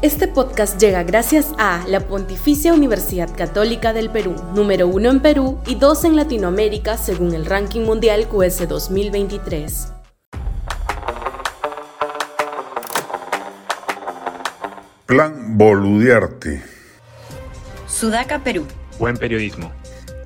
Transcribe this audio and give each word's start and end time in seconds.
Este 0.00 0.28
podcast 0.28 0.80
llega 0.80 1.02
gracias 1.02 1.52
a 1.58 1.84
la 1.88 1.98
Pontificia 1.98 2.72
Universidad 2.72 3.34
Católica 3.36 3.92
del 3.92 4.10
Perú, 4.10 4.36
número 4.54 4.86
uno 4.86 5.10
en 5.10 5.18
Perú 5.18 5.58
y 5.66 5.74
dos 5.74 6.04
en 6.04 6.14
Latinoamérica 6.14 6.96
según 6.96 7.34
el 7.34 7.44
ranking 7.44 7.80
mundial 7.80 8.28
QS 8.28 8.68
2023. 8.68 9.92
Plan 15.06 15.58
Boludiarte. 15.58 16.62
Sudaca, 17.88 18.44
Perú. 18.44 18.66
Buen 19.00 19.16
periodismo. 19.16 19.72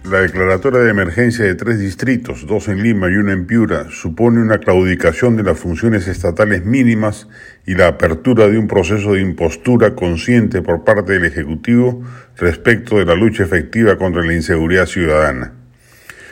La 0.05 0.21
declaratoria 0.21 0.81
de 0.81 0.91
emergencia 0.91 1.45
de 1.45 1.55
tres 1.55 1.79
distritos, 1.79 2.45
dos 2.49 2.67
en 2.67 2.83
Lima 2.83 3.09
y 3.09 3.15
uno 3.15 3.31
en 3.31 3.47
Piura, 3.47 3.87
supone 3.89 4.43
una 4.43 4.59
claudicación 4.59 5.37
de 5.37 5.45
las 5.45 5.61
funciones 5.61 6.09
estatales 6.09 6.65
mínimas 6.65 7.29
y 7.67 7.77
la 7.77 7.87
apertura 7.87 8.49
de 8.49 8.59
un 8.59 8.67
proceso 8.67 9.13
de 9.13 9.21
impostura 9.21 9.95
consciente 9.95 10.61
por 10.61 10.83
parte 10.83 11.13
del 11.13 11.25
Ejecutivo 11.25 12.03
respecto 12.37 12.99
de 12.99 13.05
la 13.05 13.15
lucha 13.15 13.45
efectiva 13.45 13.97
contra 13.97 14.25
la 14.25 14.35
inseguridad 14.35 14.87
ciudadana. 14.87 15.53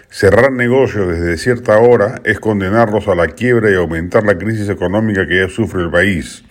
Cerrar 0.08 0.50
negocios 0.50 1.06
desde 1.08 1.36
cierta 1.36 1.78
hora 1.78 2.20
es 2.24 2.40
condenarlos 2.40 3.06
a 3.06 3.14
la 3.14 3.28
quiebra 3.28 3.70
y 3.70 3.76
aumentar 3.76 4.24
la 4.24 4.36
crisis 4.36 4.68
económica 4.68 5.28
que 5.28 5.38
ya 5.42 5.48
sufre 5.48 5.82
el 5.82 5.90
país. 5.92 6.44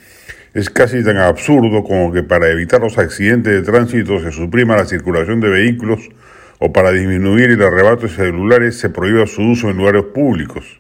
Es 0.54 0.70
casi 0.70 1.04
tan 1.04 1.18
absurdo 1.18 1.84
como 1.84 2.14
que 2.14 2.24
para 2.24 2.50
evitar 2.50 2.80
los 2.80 2.98
accidentes 2.98 3.54
de 3.54 3.62
tránsito 3.62 4.22
se 4.22 4.32
suprima 4.32 4.78
la 4.78 4.86
circulación 4.86 5.42
de 5.42 5.50
vehículos 5.50 6.10
o 6.60 6.74
para 6.74 6.92
disminuir 6.92 7.50
el 7.52 7.62
arrebato 7.62 8.04
de 8.04 8.10
celulares 8.10 8.78
se 8.78 8.90
prohíba 8.90 9.26
su 9.26 9.42
uso 9.42 9.70
en 9.70 9.78
lugares 9.78 10.04
públicos. 10.14 10.80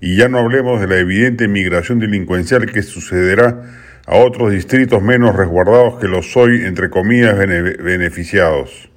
Y 0.00 0.16
ya 0.16 0.28
no 0.28 0.38
hablemos 0.38 0.80
de 0.80 0.88
la 0.88 0.98
evidente 0.98 1.48
migración 1.48 2.00
delincuencial 2.00 2.66
que 2.66 2.82
sucederá 2.82 3.62
a 4.06 4.16
otros 4.16 4.50
distritos 4.50 5.02
menos 5.02 5.34
resguardados 5.34 5.98
que 6.00 6.08
los 6.08 6.36
hoy, 6.36 6.62
entre 6.64 6.90
comillas, 6.90 7.38
beneficiados. 7.38 8.90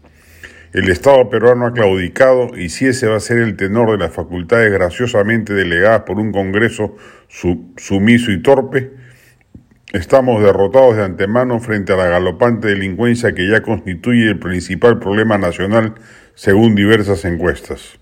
El 0.74 0.90
Estado 0.90 1.30
peruano 1.30 1.68
ha 1.68 1.74
claudicado 1.74 2.58
y 2.58 2.70
si 2.70 2.88
ese 2.88 3.08
va 3.08 3.16
a 3.16 3.22
ser 3.22 3.38
el 3.38 3.56
tenor 3.56 3.92
de 3.92 3.98
las 3.98 4.14
facultades 4.14 4.72
graciosamente 4.72 5.54
delegadas 5.54 6.02
por 6.02 6.20
un 6.20 6.32
Congreso 6.32 6.98
sumiso 7.30 8.32
y 8.32 8.42
torpe, 8.42 8.92
Estamos 9.94 10.44
derrotados 10.44 10.98
de 10.98 11.06
antemano 11.06 11.62
frente 11.62 11.94
a 11.94 11.96
la 11.96 12.08
galopante 12.08 12.68
delincuencia 12.68 13.34
que 13.34 13.48
ya 13.48 13.62
constituye 13.62 14.32
el 14.32 14.38
principal 14.38 15.00
problema 15.00 15.38
nacional 15.38 15.96
según 16.36 16.76
diversas 16.76 17.24
encuestas. 17.24 17.98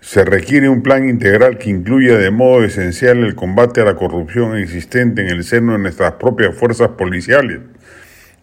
Se 0.00 0.24
requiere 0.24 0.68
un 0.68 0.84
plan 0.84 1.08
integral 1.08 1.58
que 1.58 1.70
incluya 1.70 2.16
de 2.16 2.30
modo 2.30 2.62
esencial 2.62 3.24
el 3.24 3.34
combate 3.34 3.80
a 3.80 3.84
la 3.84 3.96
corrupción 3.96 4.56
existente 4.56 5.22
en 5.22 5.28
el 5.28 5.42
seno 5.42 5.72
de 5.72 5.80
nuestras 5.80 6.12
propias 6.12 6.54
fuerzas 6.54 6.90
policiales, 6.90 7.62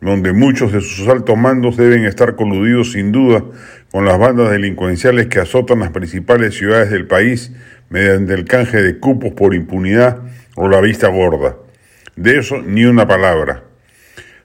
donde 0.01 0.33
muchos 0.33 0.73
de 0.73 0.81
sus 0.81 1.07
altos 1.07 1.37
mandos 1.37 1.77
deben 1.77 2.03
estar 2.03 2.35
coludidos 2.35 2.91
sin 2.91 3.13
duda 3.13 3.41
con 3.89 4.03
las 4.03 4.19
bandas 4.19 4.51
delincuenciales 4.51 5.27
que 5.27 5.39
azotan 5.39 5.79
las 5.79 5.91
principales 5.91 6.55
ciudades 6.55 6.89
del 6.91 7.07
país 7.07 7.53
mediante 7.89 8.33
el 8.33 8.43
canje 8.43 8.81
de 8.81 8.99
cupos 8.99 9.31
por 9.31 9.55
impunidad 9.55 10.23
o 10.57 10.67
la 10.67 10.81
vista 10.81 11.07
gorda. 11.07 11.62
De 12.15 12.37
eso 12.37 12.61
ni 12.61 12.85
una 12.85 13.07
palabra. 13.07 13.63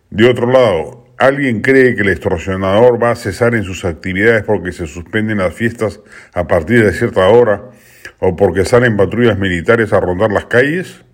De 0.09 0.27
otro 0.27 0.51
lado, 0.51 1.07
¿alguien 1.19 1.61
cree 1.61 1.95
que 1.95 2.01
el 2.01 2.09
extorsionador 2.09 3.03
va 3.03 3.11
a 3.11 3.17
cesar 3.17 3.55
en 3.55 3.63
sus 3.63 3.85
actividades 3.85 4.43
porque 4.43 4.73
se 4.73 4.87
suspenden 4.87 5.39
las 5.39 5.53
fiestas 5.53 6.01
a 6.33 6.47
partir 6.47 6.83
de 6.83 6.95
cierta 6.95 7.29
hora 7.29 7.65
o 8.21 8.37
porque 8.37 8.65
salen 8.65 8.97
patrullas 8.97 9.39
militares 9.39 9.93
a 9.93 10.01
rondar 10.01 10.33
las 10.33 10.47
calles? 10.47 11.05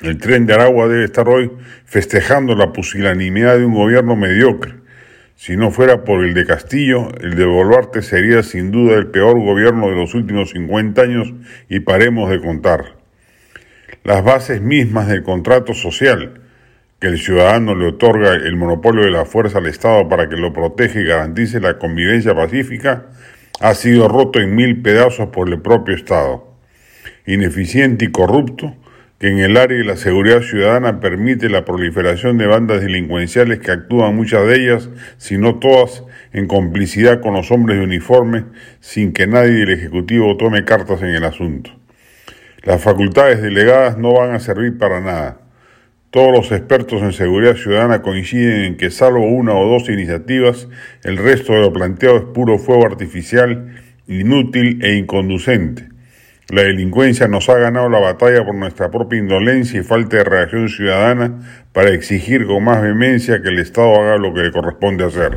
El 0.00 0.16
tren 0.16 0.46
de 0.46 0.54
Aragua 0.54 0.88
debe 0.88 1.04
estar 1.04 1.28
hoy 1.28 1.52
festejando 1.84 2.54
la 2.54 2.72
pusilanimidad 2.72 3.58
de 3.58 3.66
un 3.66 3.74
gobierno 3.74 4.16
mediocre. 4.16 4.76
Si 5.36 5.54
no 5.58 5.70
fuera 5.70 6.02
por 6.04 6.24
el 6.24 6.32
de 6.32 6.46
Castillo, 6.46 7.10
el 7.20 7.34
de 7.34 7.44
Boluarte 7.44 8.00
sería 8.00 8.42
sin 8.42 8.70
duda 8.70 8.96
el 8.96 9.08
peor 9.08 9.38
gobierno 9.38 9.90
de 9.90 9.96
los 9.96 10.14
últimos 10.14 10.50
50 10.50 11.02
años 11.02 11.34
y 11.68 11.80
paremos 11.80 12.30
de 12.30 12.40
contar 12.40 13.03
las 14.04 14.22
bases 14.22 14.60
mismas 14.60 15.08
del 15.08 15.22
contrato 15.22 15.72
social, 15.72 16.42
que 17.00 17.06
el 17.06 17.18
ciudadano 17.18 17.74
le 17.74 17.86
otorga 17.86 18.34
el 18.34 18.54
monopolio 18.54 19.02
de 19.02 19.10
la 19.10 19.24
fuerza 19.24 19.58
al 19.58 19.66
Estado 19.66 20.06
para 20.10 20.28
que 20.28 20.36
lo 20.36 20.52
proteja 20.52 21.00
y 21.00 21.04
garantice 21.04 21.58
la 21.58 21.78
convivencia 21.78 22.34
pacífica, 22.34 23.06
ha 23.60 23.74
sido 23.74 24.06
roto 24.08 24.40
en 24.40 24.54
mil 24.54 24.82
pedazos 24.82 25.30
por 25.30 25.48
el 25.48 25.58
propio 25.62 25.94
Estado. 25.94 26.46
Ineficiente 27.24 28.04
y 28.04 28.12
corrupto, 28.12 28.76
que 29.18 29.28
en 29.28 29.38
el 29.38 29.56
área 29.56 29.78
de 29.78 29.84
la 29.84 29.96
seguridad 29.96 30.42
ciudadana 30.42 31.00
permite 31.00 31.48
la 31.48 31.64
proliferación 31.64 32.36
de 32.36 32.46
bandas 32.46 32.82
delincuenciales 32.82 33.60
que 33.60 33.70
actúan 33.70 34.14
muchas 34.14 34.46
de 34.46 34.56
ellas, 34.56 34.90
si 35.16 35.38
no 35.38 35.54
todas, 35.54 36.04
en 36.34 36.46
complicidad 36.46 37.22
con 37.22 37.32
los 37.32 37.50
hombres 37.50 37.78
de 37.78 37.84
uniforme, 37.84 38.44
sin 38.80 39.14
que 39.14 39.26
nadie 39.26 39.52
del 39.52 39.70
Ejecutivo 39.70 40.36
tome 40.36 40.64
cartas 40.66 41.00
en 41.00 41.10
el 41.10 41.24
asunto. 41.24 41.83
Las 42.64 42.82
facultades 42.82 43.42
delegadas 43.42 43.98
no 43.98 44.14
van 44.14 44.30
a 44.30 44.40
servir 44.40 44.78
para 44.78 45.02
nada. 45.02 45.36
Todos 46.10 46.32
los 46.32 46.50
expertos 46.50 47.02
en 47.02 47.12
seguridad 47.12 47.56
ciudadana 47.56 48.00
coinciden 48.00 48.64
en 48.64 48.76
que 48.78 48.90
salvo 48.90 49.26
una 49.26 49.52
o 49.52 49.68
dos 49.68 49.90
iniciativas, 49.90 50.66
el 51.02 51.18
resto 51.18 51.52
de 51.52 51.60
lo 51.60 51.74
planteado 51.74 52.16
es 52.16 52.22
puro 52.22 52.58
fuego 52.58 52.86
artificial, 52.86 53.74
inútil 54.06 54.82
e 54.82 54.94
inconducente. 54.94 55.88
La 56.48 56.62
delincuencia 56.62 57.28
nos 57.28 57.50
ha 57.50 57.58
ganado 57.58 57.90
la 57.90 58.00
batalla 58.00 58.46
por 58.46 58.54
nuestra 58.54 58.90
propia 58.90 59.18
indolencia 59.18 59.80
y 59.80 59.82
falta 59.82 60.16
de 60.16 60.24
reacción 60.24 60.70
ciudadana 60.70 61.66
para 61.74 61.90
exigir 61.90 62.46
con 62.46 62.64
más 62.64 62.80
vehemencia 62.80 63.42
que 63.42 63.48
el 63.48 63.58
Estado 63.58 63.94
haga 63.94 64.16
lo 64.16 64.32
que 64.32 64.40
le 64.40 64.52
corresponde 64.52 65.04
hacer. 65.04 65.36